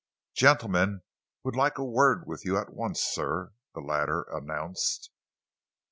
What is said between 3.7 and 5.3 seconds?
the latter announced.